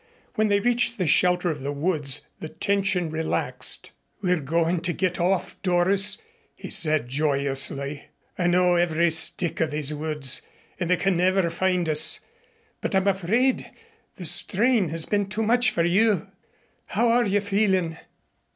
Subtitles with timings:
[0.33, 3.91] When they reached the shelter of the woods the tension relaxed.
[4.23, 6.19] "We're going to get off, Doris,"
[6.55, 8.05] he said joyously.
[8.35, 10.41] "I know every stick of these woods,
[10.79, 12.19] and they can never find us.
[12.81, 13.69] But I'm afraid
[14.15, 16.29] the strain has been too much for you.
[16.87, 17.97] How are you feeling?"